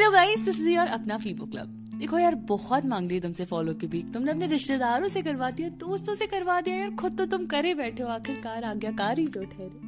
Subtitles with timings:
[0.00, 3.74] Hello guys this is your अपना फीबो club देखो यार, बहुत मांग ली तुमसे फॉलो
[3.74, 7.26] की भी तुमने अपने रिश्तेदारों से करवा दिया, दोस्तों से करवा दिया, यार खुद तो
[7.26, 9.80] तुम करे बैठे हो, आखिरकार आज्ञाकार ही तो ठहरे।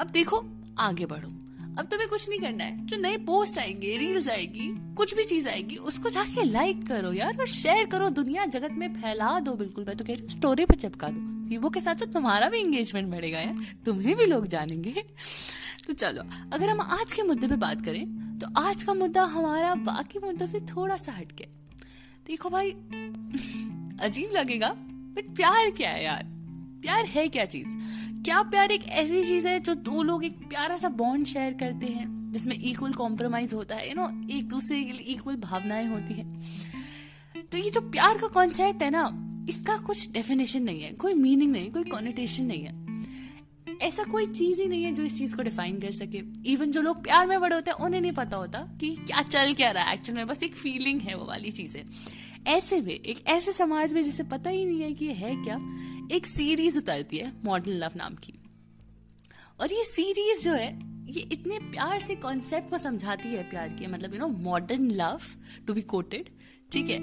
[0.00, 0.44] अब देखो,
[0.78, 1.28] आगे बढ़ो।
[1.78, 5.48] अब तुम्हें कुछ नहीं करना है। जो नए पोस्ट आएँगे रील्स आएगी, कुछ भी चीज़
[5.48, 9.84] आएगी, उसको जाके लाइक करो यार और शेयर करो। दुनिया जगत में फैला दो बिल्कुल।
[9.84, 12.58] मैं तो कह रही हूँ स्टोरी पे चिपका दो। वीवो के साथ साथ तुम्हारा भी
[12.58, 15.04] एंगेजमेंट बढ़ेगा यार। तुम्हें भी लोग जानेंगे।
[15.86, 16.22] तो चलो,
[16.52, 20.46] अगर हम आज के मुद्दे पे बात करें तो आज का मुद्दा हमारा बाकी मुद्दों
[20.46, 21.44] से थोड़ा सा हटके।
[22.26, 22.70] देखो भाई,
[24.00, 26.22] अजीब लगेगा बट प्यार क्या है यार?
[26.82, 27.68] प्यार है क्या चीज़?
[28.24, 31.86] क्या प्यार एक ऐसी चीज़ है जो दो लोग एक प्यारा सा बॉन्ड शेयर करते
[31.86, 36.14] हैं, जिसमें इक्वल कॉम्प्रोमाइज होता है यू नो एक दूसरे के लिए इक्वल भावनाएँ होती
[36.14, 36.40] हैं?
[37.52, 41.52] तो ये जो प्यार का कॉन्सेप्ट है ना, इसका कुछ डेफिनेशन नहीं है, कोई मीनिंग
[41.52, 42.79] नहीं, कोई कॉनिटेशन नहीं है।
[43.80, 46.80] ऐसा कोई चीज़ ही नहीं है जो इस चीज़ को डिफाइन कर सके। इवन जो
[46.80, 49.84] लोग प्यार में बड़े होते हैं, उन्हें नहीं पता होता कि क्या चल क्या रहा
[49.84, 51.84] है। एक्चुअल में बस एक फीलिंग है वो वाली चीज़ें।
[52.46, 55.60] ऐसे में, एक ऐसे समाज में जिसे पता ही नहीं है कि है क्या,
[56.12, 58.32] एक सीरीज़ उतरती है मॉडर्न लव नाम की।
[59.60, 63.86] और ये सीरीज़ जो है, ये इतने प्यार से कॉन्सेप्ट को समझाती है प्यार के।
[63.86, 65.20] मतलब you know modern love
[65.66, 66.28] to be quoted
[66.72, 66.98] ठीक है?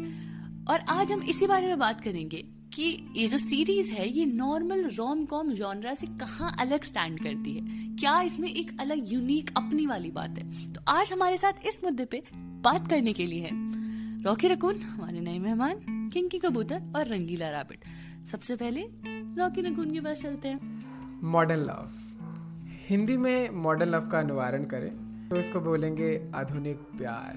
[0.70, 2.46] और आज हम इसी बारे में बात करेंगे।
[2.78, 7.54] कि ये जो सीरीज़ है, ये नॉर्मल रोम कॉम जॉनरा से कहाँ अलग स्टैंड करती
[7.54, 7.66] है?
[7.96, 10.74] क्या इसमें एक अलग यूनिक अपनी वाली बात है?
[10.74, 13.50] तो आज हमारे साथ इस मुद्दे पे बात करने के लिए है।
[14.24, 17.80] रॉकी रकून, हमारे नए मेहमान, किंकी कबूतर और रंगीला रैबिट।
[18.26, 20.60] सबसे पहले रॉकी रकून के पास चलते हैं।
[21.24, 21.92] मॉडर्न लव
[22.90, 24.92] हिंदी में मॉडर्न लव का निवारण करें
[25.30, 27.34] तो इसको बोलेंगे आधुनिक प्यार।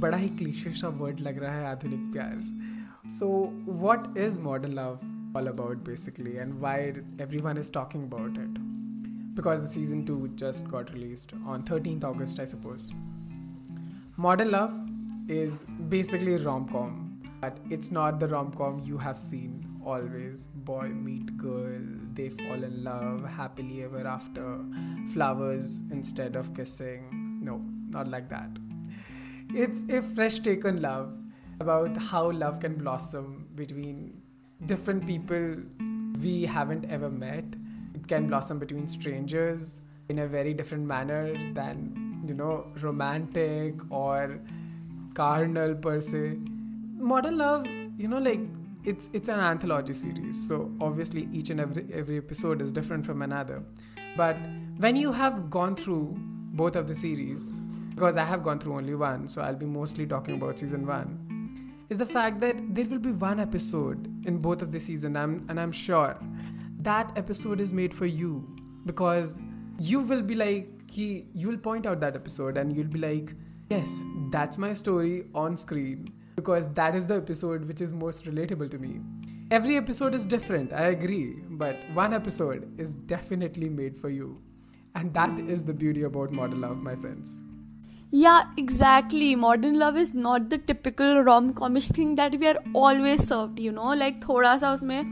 [0.00, 2.63] बड़ा ही क्लीशे सा वर्ड लग रहा है, आधुनिक प्यार।
[3.06, 4.98] So, what is modern love
[5.34, 9.34] all about basically, and why everyone is talking about it?
[9.34, 12.94] Because the season 2 just got released on 13th August, I suppose.
[14.16, 14.72] Modern love
[15.28, 20.46] is basically a rom com, but it's not the rom com you have seen always.
[20.54, 21.82] Boy meet girl,
[22.14, 24.60] they fall in love, happily ever after,
[25.12, 27.38] flowers instead of kissing.
[27.42, 28.48] No, not like that.
[29.52, 31.12] It's a fresh taken love
[31.60, 34.20] about how love can blossom between
[34.66, 35.56] different people
[36.22, 37.44] we haven't ever met.
[37.94, 44.40] It can blossom between strangers in a very different manner than, you know, romantic or
[45.14, 46.38] carnal per se.
[46.96, 47.66] Modern love,
[47.96, 48.40] you know, like
[48.84, 53.22] it's it's an anthology series, so obviously each and every every episode is different from
[53.22, 53.62] another.
[54.16, 54.36] But
[54.76, 56.14] when you have gone through
[56.62, 57.50] both of the series,
[57.94, 61.23] because I have gone through only one, so I'll be mostly talking about season one
[61.90, 65.44] is the fact that there will be one episode in both of the season I'm,
[65.48, 66.18] and i'm sure
[66.80, 68.46] that episode is made for you
[68.86, 69.38] because
[69.78, 73.34] you will be like he, you will point out that episode and you'll be like
[73.70, 78.68] yes that's my story on screen because that is the episode which is most relatable
[78.70, 79.00] to me.
[79.50, 84.40] Every episode is different i agree but one episode is definitely made for you.
[84.96, 87.42] And that is the beauty about modern love my friends
[88.14, 93.58] yeah exactly modern love is not the typical rom-comish thing that we are always served
[93.58, 95.02] you know like थोड़ा सा उसमें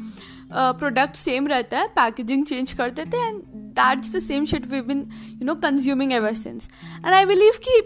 [0.53, 3.43] product uh, same रहता है packaging change कर देते हैं and
[3.79, 5.01] that's the same shit we been
[5.41, 6.69] you know consuming ever since
[7.05, 7.81] and I believe कि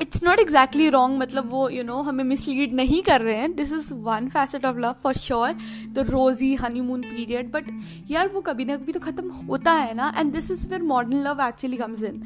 [0.00, 3.36] it's not exactly wrong मतलब वो यू you नो know, हमें मिसलीड नहीं कर रहे
[3.36, 3.54] हैं.
[3.56, 5.52] This is one facet of love for sure
[5.92, 7.70] the rosy honeymoon period but
[8.10, 11.22] यार वो कभी ना कभी तो खत्म होता है ना and this is where modern
[11.22, 12.22] love actually comes in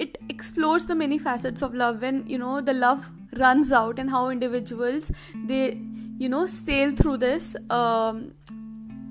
[0.00, 4.10] it explores the many facets of love when you know the love run out and
[4.10, 5.12] how individuals
[5.46, 5.64] they
[6.22, 7.54] you know sail through this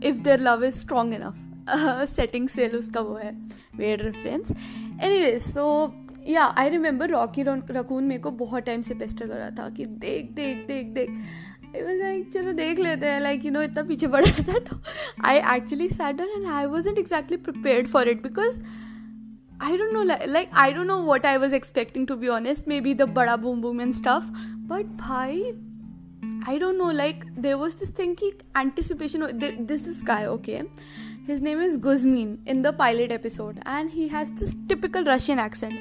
[0.06, 3.32] if their love is strong enough setting sail उसका वो है.
[3.76, 4.52] Where reference
[5.20, 5.66] anyways so
[6.28, 9.86] yeah I remember Rocky raccoon मेरे को बहुत time से Pasteur कर रहा था कि
[9.86, 11.10] देख देख देख देख।
[11.76, 14.60] आई वॉज़ लाइक चलो देख लेते हैं लाइक यू नो इतना पीछे पड़ रहा था
[14.60, 14.80] तो
[15.26, 18.62] I actually sat in and I was not exactly prepare for it because
[19.64, 22.94] I don't know like I don't know what I was expecting to be honest maybe
[22.94, 24.32] the बड़ा boom boom and stuff
[24.68, 25.44] but भाई
[26.50, 28.28] I don't know like there was this thing की
[28.58, 29.28] anticipation
[29.66, 30.62] this this guy okay
[31.28, 35.80] his name is Guzmin in the pilot episode and he has this typical Russian accent.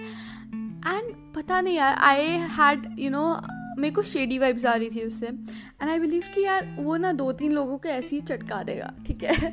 [0.87, 2.27] And पता नहीं यार I
[2.59, 3.41] had you know
[3.79, 7.13] मेरे को shady vibes आ रही थी उससे। And I believe कि यार, वो ना
[7.13, 9.51] दो तीन लोगों को ऐसे ही चटका देगा, ठीक है?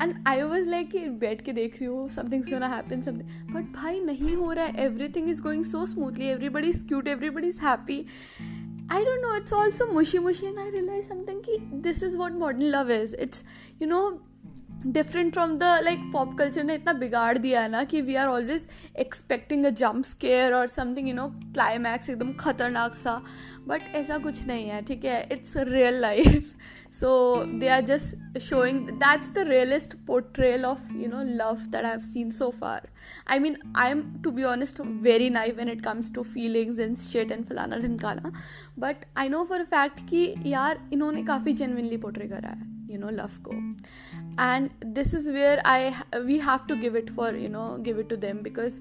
[0.00, 3.72] एंड आई वॉज़ लाइक कि बैठ के देख रही हूँ somethings gonna happen something but
[3.74, 7.60] भाई, नहीं हो रहा है। Everything is going so smoothly everybody is cute everybody is
[7.60, 8.04] happy
[8.92, 12.32] I don't know it's also mushy mushy and I realise something कि this is what
[12.32, 13.44] modern love is it's
[13.82, 14.08] you know
[14.86, 18.28] different from the like pop culture ने इतना बिगाड़ दिया है ना कि we are
[18.28, 23.20] always expecting a jump scare और something you no climax एकदम खतरनाक सा।
[23.68, 25.28] बट ऐसा कुछ नहीं है, ठीक है?
[25.32, 26.54] It's real life
[27.00, 27.12] so
[27.58, 32.00] they are just showing that's the realist portrayal of you know love that I have
[32.00, 32.88] seen so far
[33.30, 36.96] I mean I am to be honest very naive when it comes to feelings and
[36.96, 38.32] shit and फलाना ढिनकाना
[38.78, 42.99] but I know for a fact कि यार, इन्होंने काफ़ी genuinely portray करा है। You
[42.99, 43.53] know love को
[44.43, 45.89] and this is where I
[46.25, 48.79] we have to give it for you know give it to them because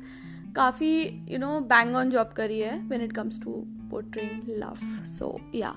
[0.57, 0.93] काफ़ी
[1.31, 5.75] you know bang on job करी है when it comes to portraying love so या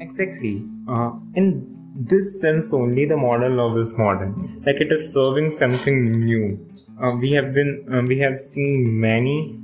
[0.00, 0.64] Exactly.
[0.88, 1.46] Uh, in
[1.94, 4.62] this sense only, the modern love is modern.
[4.66, 6.58] Like it is serving something new.
[7.02, 9.58] Uh, we have been, uh, we have seen many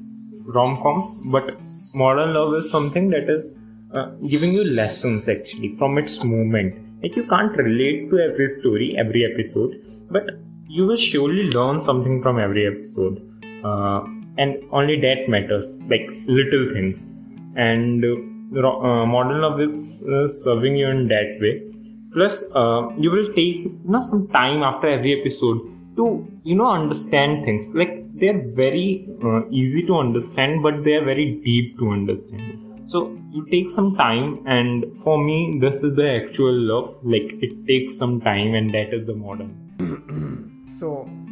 [0.44, 1.56] rom-coms, but
[1.94, 3.52] modern love is something that is
[3.92, 6.89] uh, giving you lessons actually from its moment.
[7.01, 10.23] like you can't relate to every story, every episode, but
[10.67, 13.21] you will surely learn something from every episode.
[13.63, 14.01] Uh,
[14.37, 17.13] and only that matters, like little things.
[17.55, 21.63] And uh, modern love is uh, serving you in that way.
[22.13, 25.59] Plus, uh, you will take you know some time after every episode
[25.95, 27.69] to you know understand things.
[27.73, 32.70] Like they are very uh, easy to understand, but they are very deep to understand.
[32.91, 32.99] So
[33.31, 36.87] you take some time, and for me, this is the actual love.
[37.03, 39.51] Like it takes some time, and that is the modern.
[40.79, 40.89] so,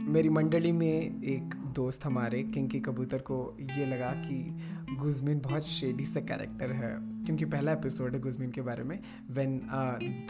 [0.09, 3.35] मेरी मंडली में एक दोस्त हमारे kinky कबूतर को
[3.77, 4.38] ये लगा कि
[5.00, 6.94] गुजमिन बहुत शेडी सा कैरेक्टर है
[7.25, 8.97] क्योंकि पहला एपिसोड है गुजमिन के बारे में
[9.31, 9.59] when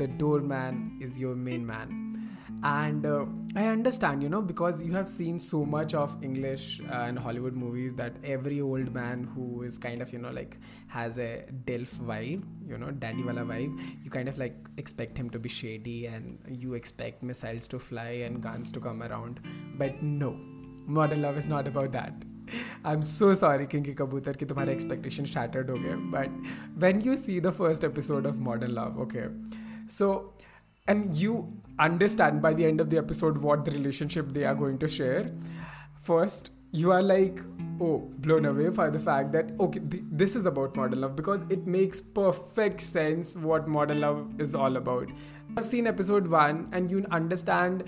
[0.02, 0.10] the
[0.52, 2.19] doorman is your main man
[2.64, 3.26] and uh,
[3.56, 7.54] i understand you know because you have seen so much of english uh, and hollywood
[7.54, 10.58] movies that every old man who is kind of you know like
[10.88, 13.52] has a DILF vibe you know daddy wala hmm.
[13.52, 17.80] vibe you kind of like expect him to be shady and you expect missiles to
[17.80, 19.40] fly and guns to come around.
[19.78, 20.38] But no
[20.88, 22.14] modern love is not about that.
[22.84, 27.40] I'm so sorry, kinky कबूतर that your expectation shattered, हो गए but when you see
[27.42, 29.28] the first episode of modern love okay
[30.90, 31.34] and you
[31.78, 35.32] understand by the end of the episode what the relationship they are going to share.
[36.02, 37.40] First, you are like,
[37.80, 41.44] oh, blown away by the fact that okay, th- this is about modern love because
[41.50, 45.08] it makes perfect sense what modern love is all about.
[45.58, 47.84] I've seen episode one, and you understand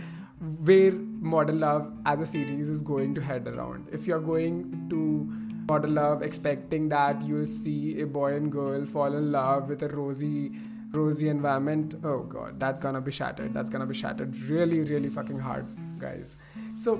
[0.63, 3.87] where modern love as a series is going to head around.
[3.91, 5.27] If you're going to
[5.67, 9.87] modern love expecting that you'll see a boy and girl fall in love with a
[9.89, 10.51] rosy
[10.91, 13.53] rosy environment oh god that's gonna be shattered.
[13.53, 15.65] That's gonna be shattered really really fucking hard
[15.99, 16.37] guys.
[16.75, 16.99] So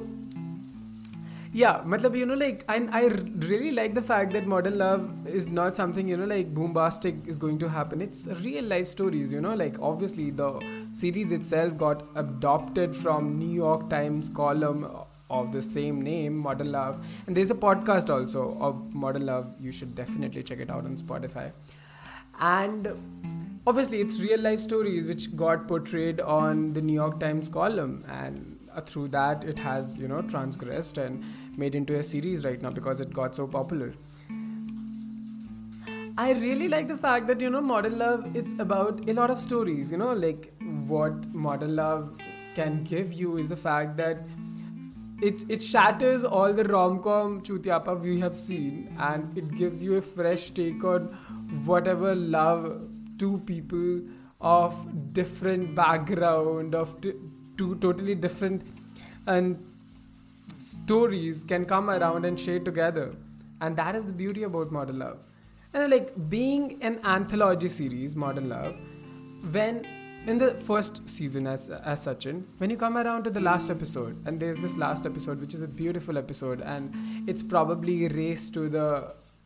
[1.53, 3.07] yeah matlab you know like and i
[3.51, 7.37] really like the fact that modern love is not something you know like bombastic is
[7.37, 7.99] going to happen.
[7.99, 10.61] It's real life stories you know like obviously the
[10.93, 14.87] series itself got adopted from new york times column
[15.29, 17.05] of the same name modern love.
[17.25, 19.55] And there's a podcast also of modern love.
[19.59, 21.51] You should definitely check it out on spotify.
[22.39, 22.87] And
[23.67, 28.03] obviously it's real life stories which got portrayed on the new york times column.
[28.07, 31.23] And uh, through that it has you know transgressed and
[31.57, 33.93] made into a series right now because it got so popular.
[36.17, 39.39] I really like the fact that you know modern love it's about a lot of
[39.39, 40.53] stories you know like
[40.87, 42.13] what modern love
[42.55, 44.23] can give you is the fact that
[45.21, 48.95] it's it shatters all the rom-com chutiapa we have seen.
[48.99, 51.03] And it gives you a fresh take on
[51.65, 52.90] whatever love
[53.21, 54.01] two people
[54.41, 54.77] of
[55.13, 57.17] different background of t-
[57.57, 58.63] two totally different
[59.27, 59.67] and
[60.57, 63.13] stories can come around and share together.
[63.61, 65.19] And that is the beauty about modern love.
[65.73, 68.75] And like being an anthology series modern love
[69.51, 69.85] when
[70.27, 73.71] in the first season as as such in when you come around to the last
[73.71, 76.93] episode and there's this last episode which is a beautiful episode and
[77.27, 78.87] it's probably race to the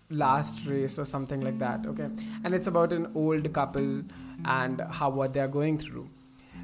[0.09, 2.09] last race or something like that okay?
[2.43, 4.03] And it's about an old couple
[4.45, 6.09] and how what they're going through.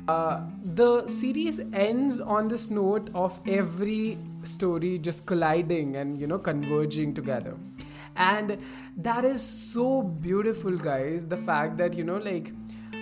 [0.07, 6.39] Uh, the series ends on this note of every story just colliding and you know
[6.39, 7.55] converging together.
[8.15, 8.57] And
[8.97, 12.51] that is so beautiful guys the fact that you know like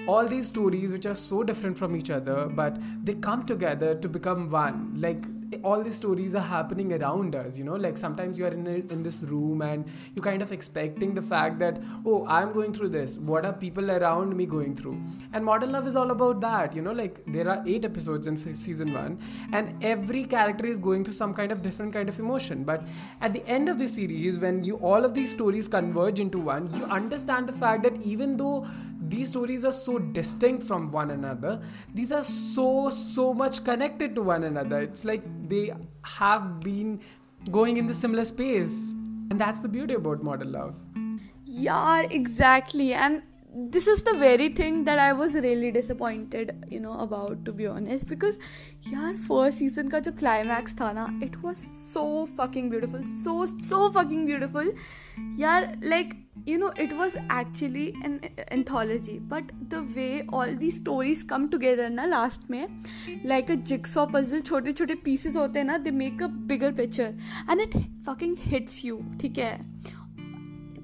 [0.08, 4.10] all these stories which are so different from each other but they come together to
[4.10, 4.94] become one.
[4.96, 5.24] Like
[5.64, 7.76] all these stories are happening around us you know?
[7.76, 11.22] Like sometimes you are in, a, in this room and you kind of expecting the
[11.22, 13.18] fact that oh i'm going through this.
[13.18, 15.02] What are people around me going through?
[15.34, 16.92] And modern love is all about that you know?
[16.92, 19.20] Like there are eight episodes in season one
[19.52, 22.64] and every character is going through some kind of different kind of emotion.
[22.64, 22.88] But
[23.22, 26.74] at the end of the series when you all of these stories converge into one
[26.76, 28.68] you understand the fact that even though
[29.02, 31.62] these stories are so distinct from one another.
[31.94, 34.82] These are so so much connected to one another.
[34.82, 37.00] It's like they have been
[37.52, 38.94] going in the similar space.
[39.32, 40.76] And that's the beauty about modern love.
[41.46, 42.94] Yeah exactly.
[42.94, 47.52] And this is the very thing that I was really disappointed, you know, about to
[47.52, 48.08] be honest.
[48.08, 48.38] Because
[48.88, 52.04] यार first season का जो climax था ना it was so
[52.40, 54.74] fucking beautiful so so fucking beautiful
[55.40, 56.14] यार like
[56.48, 58.14] you know it was actually an
[58.52, 62.78] anthology but the way all these stories come together na last mein
[63.32, 67.10] like a jigsaw puzzle छोटे छोटे pieces होते हैं ना they make a bigger picture
[67.48, 69.54] and it fucking hits you ठीक है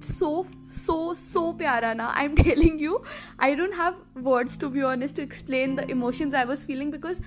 [0.08, 0.30] so
[0.78, 3.02] so so pyara na i'm telling you,
[3.40, 7.22] i don't have words to be honest to explain the emotions i was feeling because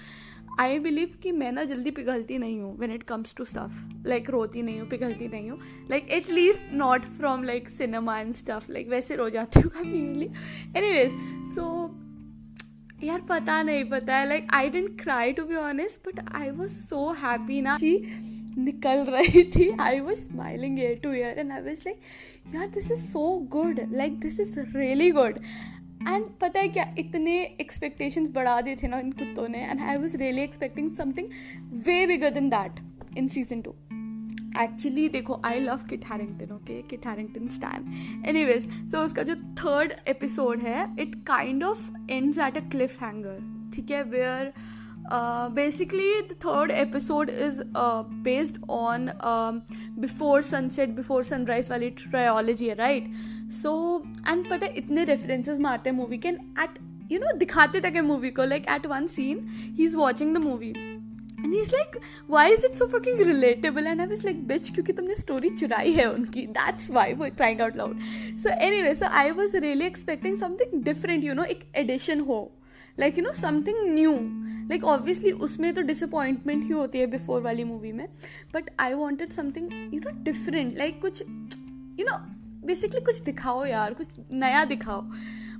[0.60, 4.30] I believe कि मैं ना जल्दी पिघलती नहीं हूँ when it comes to stuff like
[4.30, 5.58] रोती नहीं हूँ, पिघलती नहीं हूँ.
[5.90, 10.28] Like at least not from like cinema and stuff like वैसे रो जाती हूँ काफ़ी ईजली
[10.76, 11.12] एनी वेज
[11.54, 11.66] सो
[13.04, 14.28] यार पता नहीं, पता है.
[14.28, 17.76] Like I didn't cry to be honest but I was so happy ना.
[17.76, 17.96] जी,
[18.58, 19.70] निकल रही थी.
[19.80, 22.00] I was smiling ear to ear and I was like
[22.54, 25.38] यार this is so good like this is really good
[26.08, 26.94] and पता है क्या?
[26.98, 31.28] इतने एक्सपेक्टेशंस बढ़ा दिए थे ना इन कुत्तों ने and I was really expecting something
[31.86, 32.80] way bigger than that
[33.18, 33.74] in season two
[34.62, 39.92] actually देखो I love Kit Harington okay Kit Harington stan anyways so उसका जो थर्ड
[40.08, 42.68] एपिसोड है it kind of ends at a
[43.02, 44.02] cliffhanger ठीक है?
[44.02, 44.52] Where
[45.10, 49.08] basically basically the third episode is uh, based on
[49.98, 53.10] before sunrise वाली trilogy है right
[53.62, 53.72] so
[54.28, 56.78] and पता है इतने रेफरेंसेस मारते हैं मूवी के एंड एट
[57.12, 59.46] यू नो दिखाते तक है मूवी को like at one scene
[59.78, 61.98] he is watching the movie and he is like
[62.30, 65.92] why is it so fucking relatable and I is like bitch क्योंकि तुमने story चुराई
[65.92, 67.98] है उनकी दैट्स वाई वो crying out loud
[68.42, 72.40] so anyway so I was really expecting something different you know एक addition हो
[73.00, 74.12] like you know something new
[74.68, 78.08] like obviously उसमें तो डिसअपॉइंटमेंट ही होती है बिफोर वाली मूवी में
[78.54, 81.22] but I wanted something you know different like कुछ
[82.00, 82.18] you know
[82.66, 85.02] basically कुछ दिखाओ यार, कुछ नया दिखाओ.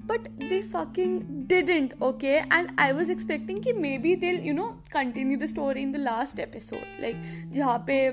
[0.06, 5.38] But they fucking didn't okay and I was expecting कि maybe they'll you know continue
[5.38, 7.16] the story in the last episode like
[7.52, 8.06] जहाँ पे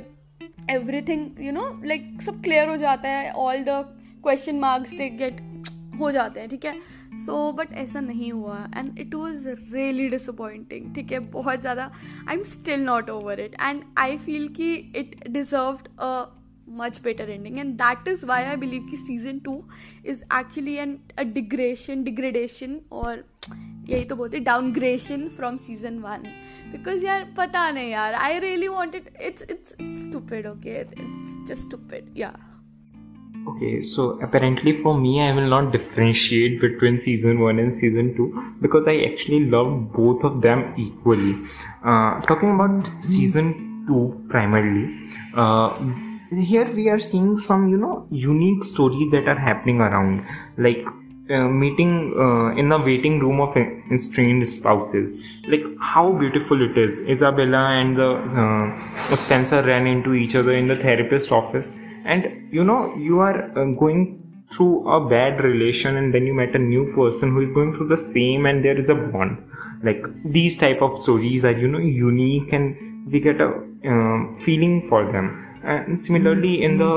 [0.72, 3.70] एवरीथिंग यू नो लाइक सब क्लियर हो जाता है all the
[4.24, 5.55] question marks they get
[5.98, 6.74] हो जाते हैं ठीक है?
[7.26, 11.20] सो so, बट ऐसा नहीं हुआ and it was really disappointing ठीक है?
[11.32, 11.92] बहुत ज़्यादा
[12.30, 16.26] I am still not over it and I feel कि it deserved a
[16.78, 19.62] much better ending and that is why I believe कि season two
[20.06, 23.24] is actually an a digression degradation और
[23.90, 26.24] यही तो बोलते downgradation from season one
[26.72, 32.14] because यार पता नहीं यार I really wanted it's it's stupid okay it's just stupid
[32.18, 32.34] या
[33.48, 38.56] Okay, so apparently for me, I will not differentiate between season 1 and season 2
[38.60, 41.36] because I actually love both of them equally.
[41.84, 44.98] Uh, talking about season 2 primarily,
[45.36, 45.78] uh,
[46.32, 50.26] here we are seeing some, you know, unique stories that are happening around,
[50.58, 50.84] like
[51.30, 53.56] uh, meeting uh, in the waiting room of
[53.92, 55.24] estranged spouses.
[55.48, 57.00] Like how beautiful it is.
[57.02, 61.70] Isabella and the uh, Spencer ran into each other in the therapist office
[62.06, 64.22] and you know you are uh, going
[64.54, 67.88] through a bad relation and then you met a new person who is going through
[67.88, 69.38] the same and there is a bond.
[69.84, 74.88] Like these type of stories are you know unique and we get a uh, feeling
[74.88, 75.42] for them.
[75.64, 76.94] And similarly in the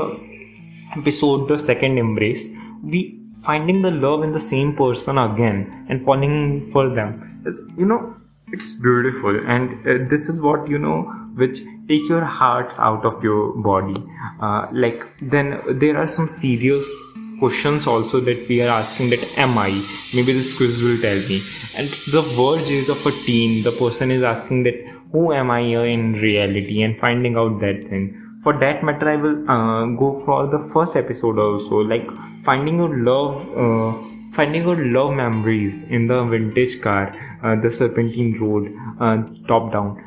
[0.95, 2.47] episode the second embrace
[2.83, 7.41] we finding the love in the same person again and falling for them.
[7.45, 8.15] It's you know
[8.51, 9.39] it's beautiful.
[9.47, 10.99] And uh, this is what you know
[11.39, 13.95] which take your hearts out of your body.
[14.41, 16.87] Uh, like then there are some serious
[17.39, 19.69] questions also that we are asking that am i?
[20.13, 21.41] Maybe this quiz will tell me.
[21.77, 23.63] And the verge is of a teen.
[23.63, 24.75] The person is asking that
[25.11, 26.81] who am i in reality?
[26.83, 28.15] And finding out that thing.
[28.43, 31.77] For that matter i will uh, go for the first episode also.
[31.77, 32.07] Like
[32.43, 33.97] finding your love uh,
[34.33, 39.17] finding your love memories in the vintage car uh, the serpentine road uh,
[39.47, 40.03] top down.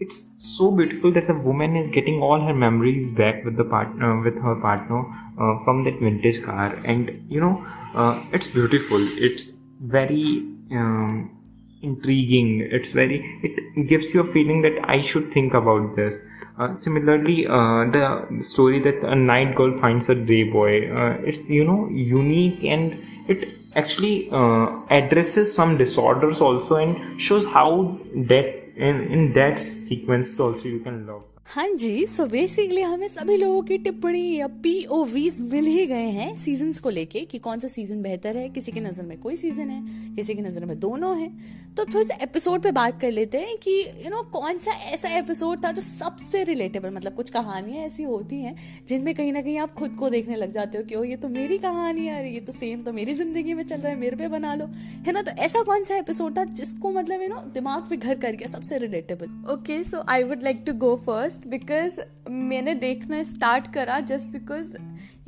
[0.00, 4.20] It's so beautiful that the woman is getting all her memories back with the partner
[4.20, 5.00] with her partner
[5.40, 6.78] uh, from that vintage car.
[6.84, 8.98] And you know uh, it's beautiful.
[9.00, 11.36] It's very um,
[11.82, 12.68] intriguing.
[12.70, 16.20] It's very it gives you a feeling that i should think about this.
[16.58, 21.38] Uh, similarly uh, the story that a night girl finds a day boy uh, it's
[21.48, 27.96] you know unique and it actually uh, addresses some disorders also and shows how
[28.32, 33.36] that in in that sequence also you can love हाँ जी so basically हमें सभी
[33.36, 37.68] लोगों की टिप्पणी या POVs मिल ही गए हैं seasons को लेके कि कौन सा
[37.68, 41.16] सीज़न बेहतर है किसी की नज़र में कोई सीज़न है किसी की नज़र में दोनों
[41.18, 41.28] है।
[41.76, 44.58] तो थोड़े से एपिसोड पे बात कर लेते हैं कि यू you नो know, कौन
[44.58, 49.32] सा ऐसा एपिसोड था जो सबसे रिलेटेबल मतलब कुछ कहानियाँ ऐसी होती हैं जिनमें कहीं
[49.32, 52.06] ना कहीं आप खुद को देखने लग जाते हो कि ओ ये तो मेरी कहानी
[52.06, 54.66] है ये तो सेम तो मेरी ज़िंदगी में चल रहा है मेरे पे बना लो।
[55.06, 55.22] है ना?
[55.22, 58.48] तो ऐसा कौन सा एपिसोड था जिसको मतलब यू नो दिमाग पे घर कर गया
[58.48, 63.72] सबसे relatable okay so I would like to go first first because मैंने देखना स्टार्ट
[63.72, 64.76] करा just because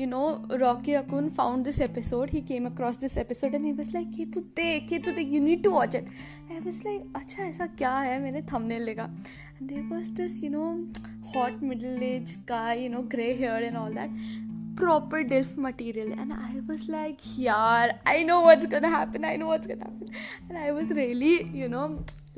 [0.01, 3.93] you know Rocky Raccoon found this episode he came across this episode and he was
[3.95, 6.09] like ये तो देख, ये तो देख you need to watch it
[6.51, 8.21] I was like अच्छा ऐसा क्या है?
[8.23, 10.93] मैंने थमने लगा and there was this you know
[11.37, 14.49] hot middle age guy you know grey hair and all that
[14.81, 16.13] proper DILF material.
[16.21, 20.15] And I was like, yaar, I know what's gonna happen, I know what's gonna happen.
[20.49, 21.83] And I was really, you know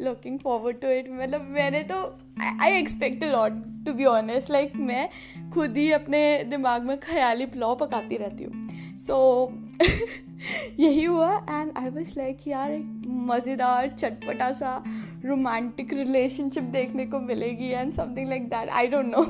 [0.00, 2.18] looking forward to it मतलब मैंने तो
[2.62, 3.52] I expect lot
[3.86, 5.08] to be honest like मैं
[5.50, 8.68] खुद ही अपने दिमाग में ख्याली पुलाव पकाती रहती हूँ।
[8.98, 9.90] सो so,
[10.80, 14.82] यही हुआ एंड आई वॉज़ लाइक यार एक मज़ेदार चटपटा सा
[15.24, 19.24] रोमांटिक रिलेशनशिप देखने को मिलेगी and something like that I don't know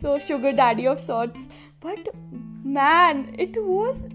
[0.00, 1.48] so sugar daddy of sorts
[1.84, 2.08] but
[2.66, 4.06] man it was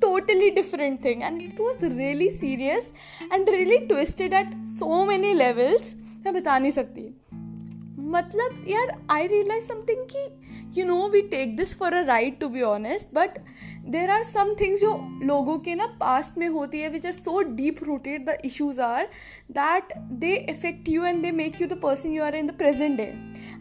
[0.00, 2.90] totally different thing and it was really serious
[3.30, 7.02] and really twisted at so many levels मैं बता नहीं सकती
[8.06, 12.48] मतलब यार I realise something कि you know we take this for a right to
[12.48, 13.38] be honest but
[13.88, 17.42] there are some things जो लोगों के ना पास्ट में होती है which are so
[17.56, 19.08] deep rooted the issues are
[19.50, 22.96] that they affect you and they make you the person you are in the present
[22.96, 23.04] day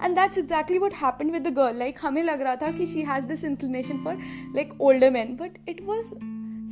[0.04, 3.02] and that's exactly what happen with the girl like हमें लग रहा था कि she
[3.02, 4.16] has this inclination for
[4.56, 6.14] like older man but it was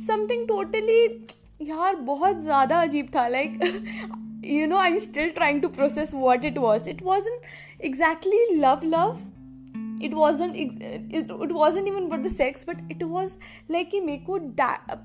[0.06, 1.26] something totally
[1.62, 3.58] यार, बहुत ज़्यादा अजीब था like
[4.44, 9.22] you know i'm still trying to process what it was it wasn't exactly love love
[10.00, 10.70] it wasn't it,
[11.10, 13.36] it wasn't even about the sex but it was
[13.68, 14.38] like कि मेरे को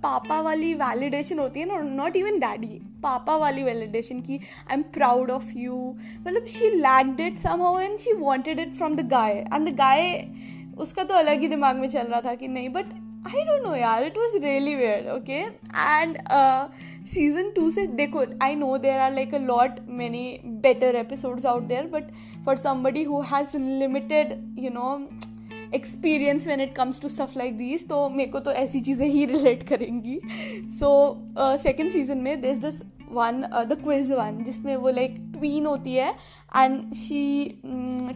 [0.01, 4.81] पापा वाली वैलिडेशन होती है ना नॉट इवन डैडी पापा वाली वैलिडेशन की I am
[4.93, 5.75] proud of you
[6.27, 10.25] मतलब she lacked it somehow and she wanted it from the guy and the guy
[10.79, 12.93] उसका तो अलग ही दिमाग में चल रहा था कि नहीं बट
[13.27, 16.17] आई डोंट नो यार it was really weird okay and
[17.13, 21.63] season two से, देखो I know there are like a lot many better episodes out
[21.63, 22.11] there but
[22.45, 25.09] for somebody who has limited you know
[25.75, 29.25] experience when it comes to stuff like this तो मेरे को तो ऐसी चीज़ें ही
[29.25, 30.19] relate करेंगी.
[30.79, 35.93] सो सेकेंड सीज़न में this this one the quiz one जिसमें वो लाइक ट्वीन होती
[35.95, 36.09] है
[36.55, 37.45] and she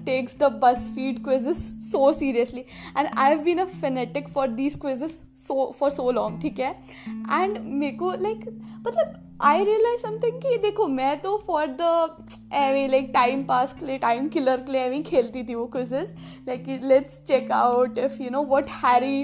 [0.06, 0.52] takes the
[0.96, 1.58] BuzzFeed quizzes
[1.92, 2.62] so seriously
[2.98, 6.72] and I have been a fanatic for these quizzes so for so long ठीक है?
[7.08, 8.46] And मेरे को like
[8.88, 13.86] मतलब आई realise something कि देखो, मैं तो फॉर द एवे लाइक टाइम पास के
[13.86, 16.16] लिए टाइम किलर के लिए एवी खेलती थी वो quizzes
[16.48, 19.22] like let's check out if you know what Harry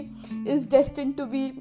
[0.48, 1.52] is destined to be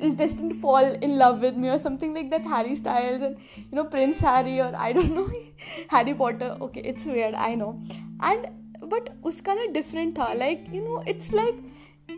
[0.00, 3.36] is destined to fall in love with me or something like that harry styles and
[3.56, 5.30] you know prince harry or i don't know
[5.88, 6.56] harry potter.
[6.60, 7.80] Okay it's weird i know.
[8.20, 8.48] And
[8.88, 10.34] but uska na different tha.
[10.34, 11.56] Like you know it's like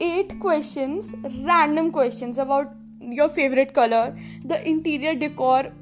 [0.00, 1.14] eight questions
[1.44, 5.72] random questions about your favorite color the interior decor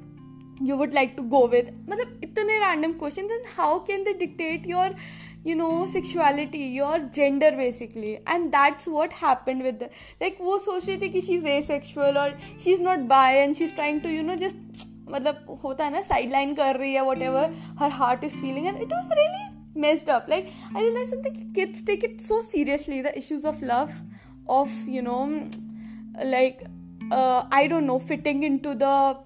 [0.60, 1.66] you would like to go with.
[1.86, 4.90] Matlab itne random questions and how can they dictate your
[5.49, 9.89] you know sexuality your gender basically and that's what happened with the
[10.23, 12.27] like wo soch rahi thi ki she's asexual or
[12.65, 16.29] she's not bi and she's trying to you know just मतलब होता है ना side
[16.31, 20.09] line कर रही है whatever her heart is feeling and it was really messed
[20.09, 23.91] up like I realise something kids take it so seriously the issues of love
[24.59, 25.17] of you no
[26.25, 26.63] like
[27.11, 29.17] uh, I don't know fitting into the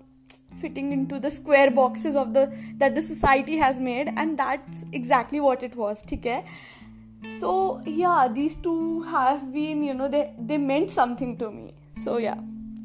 [0.61, 2.45] fitting into the square boxes of the
[2.79, 6.39] that the society has made and that's exactly what it was okay
[7.41, 11.69] so yeah these two have been you know they they meant something to me
[12.07, 12.41] so yeah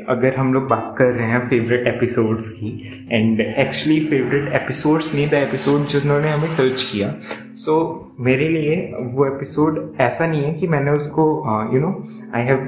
[0.09, 2.71] अगर हम लोग बात कर रहे हैं favourite episodes की
[3.11, 7.13] and actually favourite episodes नहीं the episode जिन्होंने हमें टच किया
[7.55, 8.75] सो so, मेरे लिए
[9.13, 11.27] वो एपिसोड ऐसा नहीं है कि मैंने उसको
[11.73, 11.91] you know
[12.35, 12.67] I have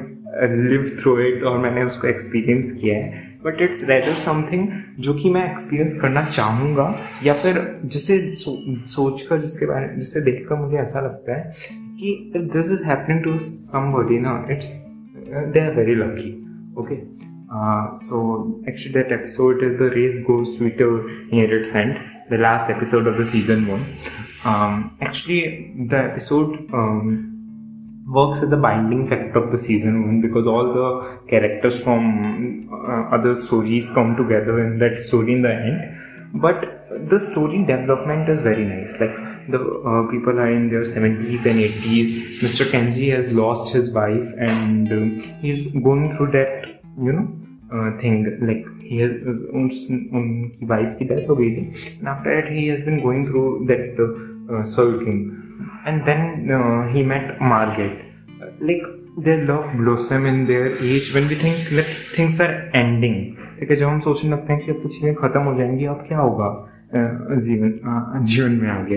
[0.70, 4.67] live through it और मैंने उसको एक्सपीरियंस किया है बट इट्स रेदर समथिंग
[5.00, 6.88] जो कि मैं एक्सपीरियंस करना चाहूँगा
[7.23, 8.56] या फिर जिसे सो,
[8.88, 11.54] सोच कर जिसके बारे में जिसे देख कर मुझे ऐसा लगता है
[12.00, 14.73] कि this is happening to somebody ना it's
[15.54, 16.32] they are very lucky
[16.80, 16.95] okay
[18.04, 18.19] so
[18.69, 21.95] actually that episode is the race go sweeter near its end
[22.32, 23.88] the last episode of the season one
[25.04, 25.41] actually
[25.88, 27.36] the episode
[28.08, 33.15] works as a binding factor of the season one because all the characters from uh,
[33.15, 36.41] other stories come together in that story in the end.
[36.41, 38.91] But the story development is very nice.
[39.00, 39.15] Like
[39.50, 42.39] the uh, people are in their 70s and 80s.
[42.39, 42.65] Mr.
[42.65, 47.28] Kenji has lost his wife and uh, he's going through that, you know,
[47.74, 48.38] uh, thing.
[48.41, 53.65] Like he has um, wife ki death and after that he has been going through
[53.67, 55.47] that uh, circling
[55.87, 58.05] and then uh, he met Margaret
[58.61, 58.83] like
[59.18, 63.16] their love blossom in their age when we think like things are ending
[63.59, 66.05] ठीक है जब हम सोचने लगते हैं कि अब तो चीज़ें खत्म हो जाएंगी अब
[66.07, 66.49] क्या होगा
[66.95, 68.97] जीवन जीवन में आगे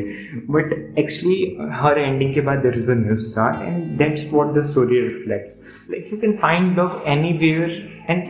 [0.56, 1.36] बट एक्चुअली
[1.82, 5.62] हर एंडिंग के बाद there is a new star and that's what the story reflects
[5.92, 7.78] like you can find love anywhere
[8.10, 8.24] and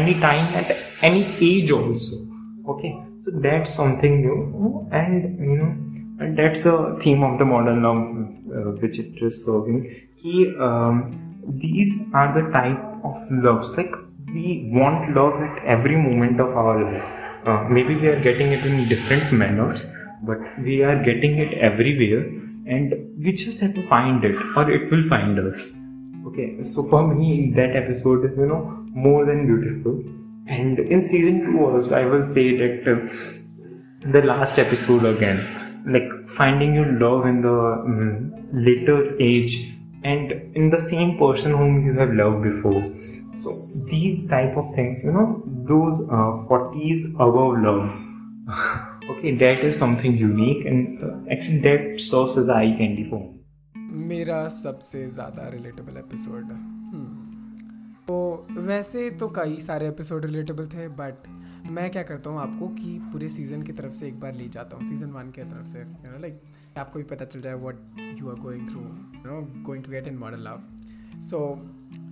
[0.00, 0.74] any time at
[1.04, 2.24] any age also
[2.68, 4.38] okay so that's something new
[4.92, 5.70] and you know
[6.19, 10.09] and that's the theme of the modern love uh, which it is serving.
[10.15, 11.19] He, um,
[11.61, 13.69] these are the type of loves.
[13.71, 13.91] Like
[14.27, 17.03] we want love at every moment of our life.
[17.45, 19.85] Uh, maybe we are getting it in different manners
[20.23, 22.23] but we are getting it everywhere
[22.65, 25.75] and we just have to find it or it will find us.
[26.27, 30.01] Okay so for me that episode is you know more than beautiful.
[30.47, 35.39] And in season 2 also i will say that uh, the last episode again
[35.86, 37.58] like finding your love in the
[37.90, 39.74] um, later age
[40.04, 42.82] and in the same person whom you have loved before
[43.34, 43.54] so
[43.90, 47.90] these type of things you know those uh, 40s above love
[49.10, 53.34] okay that is something unique and uh, actually that serves as eye candy for me
[54.08, 56.48] मेरा सबसे ज़्यादा relatable episode
[58.08, 58.16] तो
[58.66, 61.26] वैसे तो कई सारे episode relatable थे but
[61.71, 64.77] मैं क्या करता हूँ आपको कि पूरे सीज़न की तरफ़ से एक बार ले जाता
[64.77, 66.41] हूँ सीज़न वन की तरफ़ से यू नो लाइक
[66.77, 70.07] आपको भी पता चल जाए what you are going through you know going to get
[70.07, 70.61] in modern love
[71.21, 71.39] so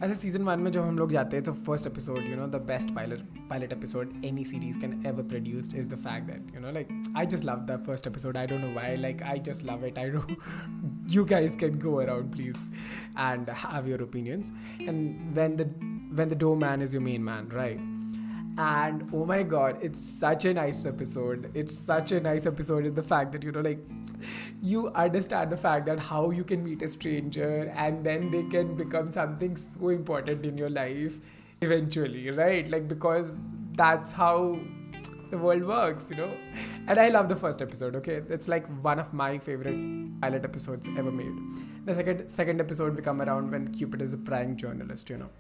[0.04, 2.62] ऐसे सीज़न वन में जब हम लोग जाते हैं तो first episode you know the
[2.68, 6.72] best pilot pilot episode any series can ever produced is the fact that you know
[6.72, 9.86] like I just love the first episode I don't know why like I just love
[9.86, 10.26] it I do
[11.12, 12.60] you guys can go around, please,
[13.18, 14.52] and have your opinions.
[14.82, 15.66] And when the
[16.14, 17.91] when the doorman is your main man, right?
[18.62, 21.50] And oh my god it's such a nice episode.
[21.56, 23.80] It's such a nice episode in the fact that you know like
[24.62, 28.76] you understand the fact that how you can meet a stranger and then they can
[28.76, 31.20] become something so important in your life
[31.62, 32.70] eventually right?
[32.70, 33.40] Like because
[33.74, 34.60] that's how
[35.32, 36.32] the world works you know?
[36.88, 38.22] And i love the first episode okay?
[38.30, 39.80] It's like one of my favorite
[40.22, 41.34] pilot episodes ever made.
[41.86, 45.32] The second second episode become around when cupid is a prying journalist you know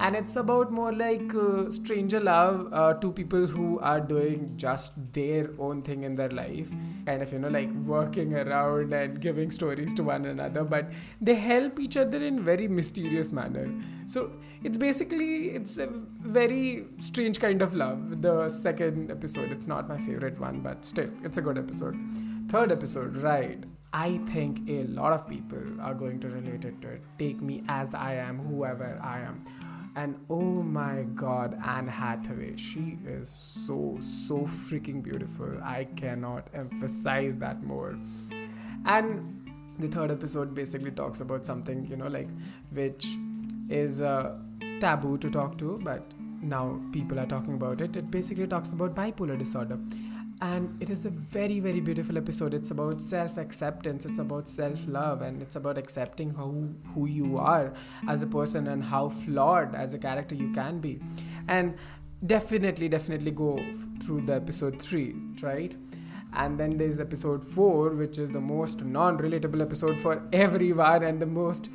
[0.00, 4.92] and it's about more like uh, stranger love uh, two people who are doing just
[5.12, 6.68] their own thing in their life.
[7.06, 11.34] Kind of you know like working around and giving stories to one another but they
[11.34, 13.72] help each other in very mysterious manner.
[14.06, 14.32] So
[14.64, 18.20] it's basically it's a very strange kind of love.
[18.20, 21.96] The second episode it's not my favorite one but still it's a good episode.
[22.48, 23.62] Third episode right.
[23.92, 27.02] I think a lot of people are going to relate it to it.
[27.16, 29.44] Take me as I am, whoever I am
[29.96, 35.58] and oh my god anne hathaway she is so so freaking beautiful.
[35.62, 37.96] I cannot emphasize that more.
[38.86, 39.40] And
[39.78, 42.28] the third episode basically talks about something you know like
[42.70, 43.16] which
[43.68, 44.36] is uh,
[44.80, 46.02] taboo to talk to but
[46.42, 47.96] now people are talking about it.
[47.96, 49.78] It basically talks about bipolar disorder
[50.40, 52.54] and it is a very very beautiful episode.
[52.54, 57.38] It's about self acceptance it's about self love and it's about accepting who who you
[57.38, 57.72] are
[58.08, 61.00] as a person and how flawed as a character you can be.
[61.48, 61.76] And
[62.26, 63.62] definitely definitely go
[64.02, 65.76] through the episode 3 right?
[66.32, 71.20] And then there's episode 4 which is the most non relatable episode for everyone and
[71.20, 71.70] the most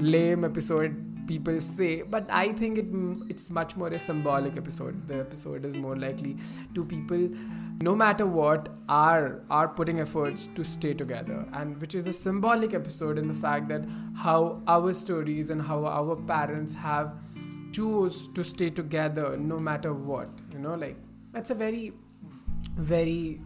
[0.00, 2.86] lame episode people say but i think it
[3.28, 5.06] it's much more a symbolic episode.
[5.08, 6.36] The episode is more likely
[6.74, 7.28] to people
[7.80, 11.46] no matter what are are putting efforts to stay together.
[11.52, 13.84] And which is a symbolic episode in the fact that
[14.16, 17.14] how our stories and how our parents have
[17.72, 20.96] choose to stay together no matter what you know like
[21.32, 21.92] that's a very
[22.76, 23.40] very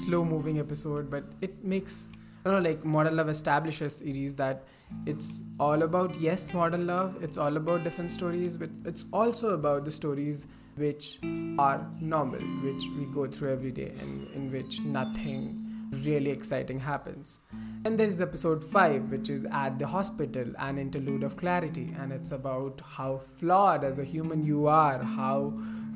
[0.00, 2.10] slow moving episode but it makes
[2.44, 4.64] you know like modern love establishes series that
[5.06, 9.84] it's all about yes modern love it's all about different stories but it's also about
[9.84, 10.46] the stories
[10.78, 11.18] which
[11.58, 15.64] are normal, which we go through every day, and in which nothing
[16.04, 17.40] really exciting happens.
[17.84, 22.12] And there is episode 5, which is At the Hospital, an interlude of clarity, and
[22.12, 25.54] it's about how flawed as a human you are, how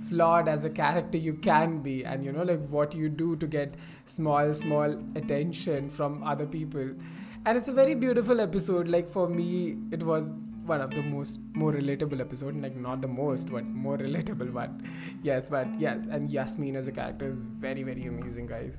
[0.08, 3.46] flawed as a character you can be, and you know, like what you do to
[3.46, 3.74] get
[4.04, 6.94] small, small attention from other people.
[7.44, 8.88] And it's a very beautiful episode.
[8.88, 10.32] Like for me, it was
[10.64, 14.88] one of the most more relatable episode like not the most but more relatable one
[15.20, 18.78] yes but yes and yasmin as a character is very very amazing guys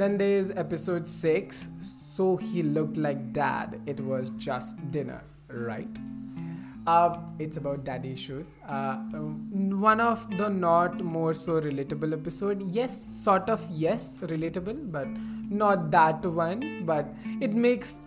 [0.00, 1.68] Then there's episode 6.
[2.16, 3.80] So he looked like dad.
[3.92, 5.88] It was just dinner, right?
[6.86, 8.56] Uh, it's about daddy issues.
[8.68, 12.62] Uh, um, one of the not more so relatable episode.
[12.62, 15.08] Yes, sort of yes, relatable, but
[15.50, 16.84] not that one.
[16.84, 17.08] But
[17.40, 18.00] it makes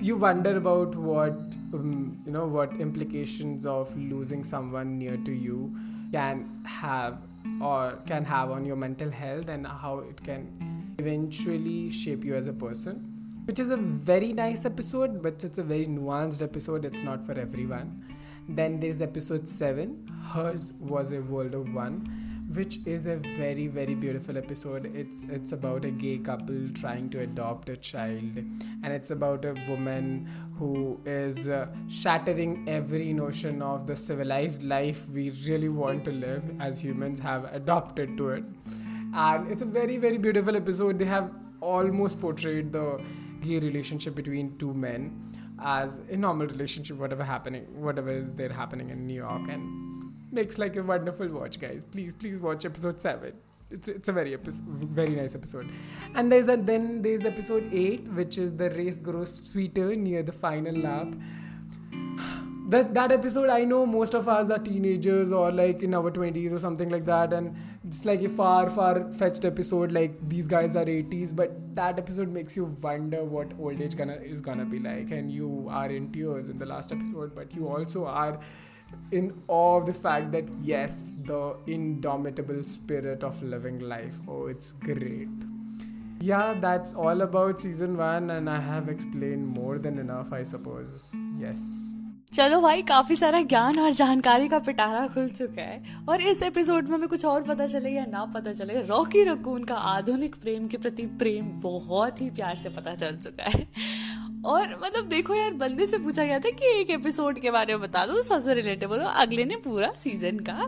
[0.00, 1.32] you wonder about what
[1.74, 5.74] um, you know what implications of losing someone near to you
[6.12, 7.18] can have
[7.60, 12.46] or can have on your mental health and how it can eventually shape you as
[12.46, 13.08] a person
[13.46, 17.38] which is a very nice episode but it's a very nuanced episode it's not for
[17.38, 18.04] everyone
[18.48, 19.96] then there's episode 7
[20.32, 21.96] hers was a world of one
[22.54, 24.90] which is a very very beautiful episode.
[24.94, 29.54] It's it's about a gay couple trying to adopt a child and it's about a
[29.68, 36.12] woman who is uh, shattering every notion of the civilized life we really want to
[36.12, 38.44] live as humans have adopted to it.
[39.14, 40.98] And it's a very very beautiful episode.
[40.98, 43.00] They have almost portrayed the
[43.40, 45.32] gay relationship between two men
[45.64, 49.91] as a normal relationship whatever happening whatever is there happening in new york and
[50.32, 51.84] makes like a wonderful watch, guys.
[51.84, 53.34] Please, please watch episode seven.
[53.70, 55.70] It's, it's a very episode, very nice episode,
[56.14, 60.32] and there's a then there's episode eight, which is the race grows sweeter near the
[60.32, 61.08] final lap.
[62.68, 66.52] That that episode, I know most of us are teenagers or like in our twenties
[66.52, 69.90] or something like that, and it's like a far far fetched episode.
[69.90, 74.16] Like these guys are eighties, but that episode makes you wonder what old age gonna
[74.16, 77.68] is gonna be like, and you are in tears in the last episode, but you
[77.68, 78.38] also are
[79.10, 84.14] in awe of the fact that yes, the indomitable spirit of living life.
[84.26, 85.28] Oh, it's great.
[86.20, 91.14] Yeah, that's all about season one, and I have explained more than enough, I suppose.
[91.38, 91.91] Yes.
[92.34, 96.88] चलो भाई, काफ़ी सारा ज्ञान और जानकारी का पिटारा खुल चुका है। और इस एपिसोड
[96.88, 100.66] में हमें कुछ और पता चले या ना पता चले रॉकी रकून का आधुनिक प्रेम
[100.66, 103.66] के प्रति प्रेम बहुत ही प्यार से पता चल चुका है।
[104.44, 107.82] और मतलब देखो यार, बंदे से पूछा गया था कि एक एपिसोड के बारे में
[107.82, 110.66] बता दो तो सबसे रिलेटेबल हो, अगले ने पूरा सीज़न का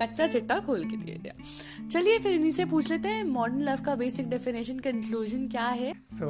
[0.00, 3.82] कच्चा चिट्टा खोल के दे दिया चलिए फिर इन्हीं से पूछ लेते हैं मॉडर्न लव
[3.86, 5.92] का बेसिक डेफिनेशन कंक्लूजन क्या है?
[6.04, 6.28] So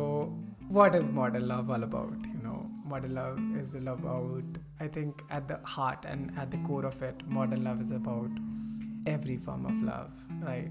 [0.71, 2.27] what is modern love all about
[2.87, 4.45] modern love is about,
[4.81, 8.31] I think, at the heart and at the core of it, modern love is about
[9.07, 10.71] every form of love, right?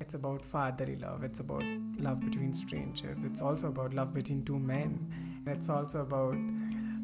[0.00, 1.64] It's about fatherly love, it's about
[1.98, 6.36] love between strangers, it's also about love between two men, it's also about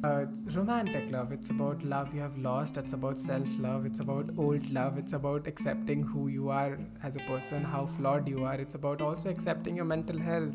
[0.03, 4.31] uh, romantic love, it's about love you have lost, it's about self love, it's about
[4.39, 8.55] old love, it's about accepting who you are as a person, how flawed you are,
[8.55, 10.55] it's about also accepting your mental health.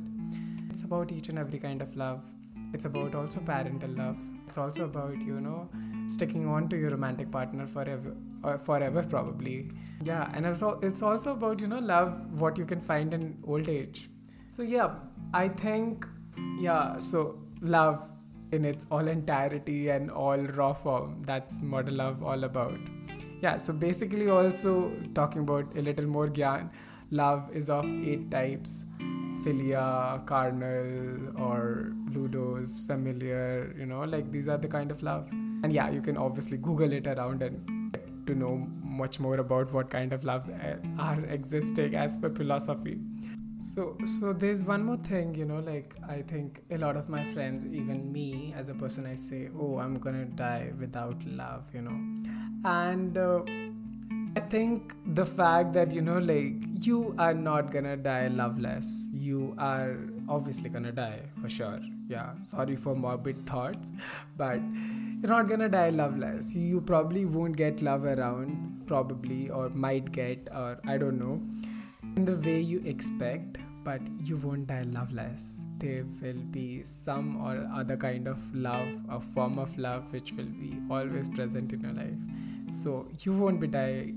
[0.70, 2.24] It's about each and every kind of love.
[2.74, 4.18] It's about also parental love.
[4.48, 5.70] It's also about, you know,
[6.08, 9.72] sticking on to your romantic partner forever, or forever probably.
[10.04, 13.70] Yeah, and also it's also about, you know, love what you can find in old
[13.70, 14.10] age.
[14.50, 14.96] So yeah,
[15.34, 16.06] I think
[16.60, 18.10] yeah, so love
[18.52, 21.24] in its all entirety and all raw form.
[21.24, 22.80] That's modern love all about.
[23.42, 26.70] Yeah, so basically, also talking about a little more gyan,
[27.12, 28.86] love is of eight types
[29.44, 35.28] philia, carnal, or ludus, familiar, you know, like these are the kind of love.
[35.64, 39.72] And yeah, you can obviously Google it around and get to know much more about
[39.74, 40.50] what kind of loves
[41.00, 43.00] are existing as per philosophy.
[43.60, 47.24] So, so there's one more thing, you know, like I think a lot of my
[47.26, 51.84] friends, even me as a person, I say, oh, I'm gonna die without love, you
[51.84, 52.00] know,
[52.66, 53.44] and uh,
[54.34, 56.54] I think the fact that you know, like
[56.86, 59.98] you are not gonna die loveless, you are
[60.30, 61.80] obviously gonna die for sure.
[62.08, 63.92] Yeah, sorry for morbid thoughts,
[64.38, 64.62] but
[65.22, 66.56] you're not gonna die loveless.
[66.56, 71.42] You probably won't get love around, probably, or might get, or I don't know
[72.16, 75.66] in the way you expect, but you won't die loveless.
[75.78, 80.46] There will be some or other kind of love, a form of love which will
[80.46, 82.20] be always present in your life.
[82.70, 84.14] So you won't be die,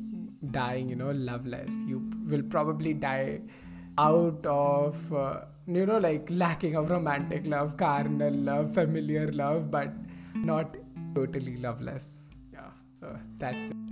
[0.53, 1.85] dying, you know, loveless.
[1.87, 3.41] You will probably die
[3.99, 9.93] out of, uh, you know, like lacking of romantic love, carnal love, familiar love, but
[10.35, 10.77] not
[11.15, 12.21] totally loveless.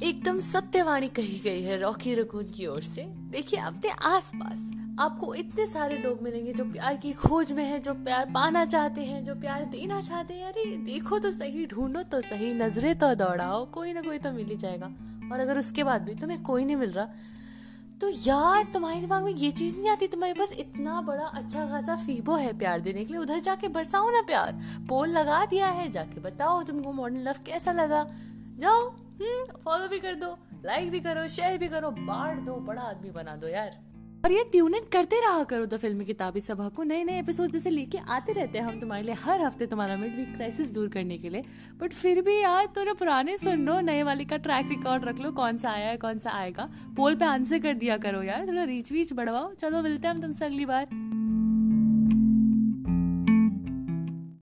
[0.02, 5.66] एकदम सत्यवाणी कही गई है Rocky raccoon की ओर से देखिए अपने आसपास आपको इतने
[5.66, 9.34] सारे लोग मिलेंगे जो प्यार की खोज में हैं जो प्यार पाना चाहते हैं जो
[9.40, 13.92] प्यार देना चाहते हैं अरे देखो तो सही ढूंढो तो सही नजरे तो दौड़ाओ कोई
[13.92, 14.92] ना कोई तो मिल ही जाएगा
[15.32, 17.08] और अगर उसके बाद भी तुम्हें कोई नहीं मिल रहा
[18.00, 21.94] तो यार तुम्हारे दिमाग में ये चीज़ नहीं आती, तुम्हारे पास इतना बड़ा अच्छा खासा
[21.96, 24.52] फीबो है प्यार देने के लिए। उधर जाके बरसाओ ना प्यार।
[24.88, 28.04] पोल लगा दिया है, जाके बताओ तुमको मॉडर्न लव कैसा लगा।
[28.58, 32.82] जाओ हम्म फॉलो भी कर दो लाइक भी करो शेयर भी करो, बांट दो, बड़ा
[32.82, 33.78] आदमी बना दो यार।
[34.24, 37.50] और ये ट्यून इन करते रहा करो द फिल्मी किताबी सभा को। नए नए एपिसोड
[37.50, 40.88] जैसे लेके आते रहते हैं हम तुम्हारे लिए, हर हफ़्ते तुम्हारा मिड वीक क्राइसिस दूर
[40.88, 41.44] करने के लिए।
[41.80, 45.32] बट फिर भी यार, थोड़ा पुराने सुन लो, नए वाले का ट्रैक रिकॉर्ड रख लो,
[45.32, 48.64] कौन सा आया है, कौन सा आएगा। पोल पे आंसर कर दिया करो यार, थोड़ा
[48.64, 50.86] रीच वीच बढ़वाओ। चलो मिलते हैं हम तुमसे अगली बार।